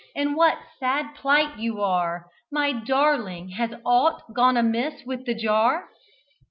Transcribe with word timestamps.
in 0.15 0.33
what 0.35 0.57
sad 0.79 1.13
plight 1.13 1.59
you 1.59 1.79
are; 1.79 2.25
My 2.51 2.71
darling; 2.73 3.49
has 3.49 3.69
aught 3.85 4.33
gone 4.33 4.57
amiss 4.57 5.05
with 5.05 5.27
the 5.27 5.35
jar?" 5.35 5.89